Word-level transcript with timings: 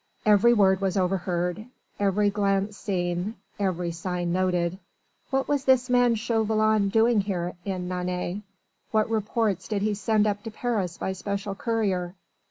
Every 0.25 0.51
word 0.51 0.81
was 0.81 0.97
overheard, 0.97 1.67
every 1.99 2.31
glance 2.31 2.75
seen, 2.75 3.35
every 3.59 3.91
sign 3.91 4.33
noted. 4.33 4.79
What 5.29 5.47
was 5.47 5.65
this 5.65 5.91
man 5.91 6.15
Chauvelin 6.15 6.89
doing 6.89 7.21
here 7.21 7.53
in 7.65 7.87
Nantes? 7.87 8.41
What 8.89 9.07
reports 9.11 9.67
did 9.67 9.83
he 9.83 9.93
send 9.93 10.25
up 10.25 10.41
to 10.41 10.49
Paris 10.49 10.97
by 10.97 11.11
special 11.13 11.53
courier? 11.53 12.15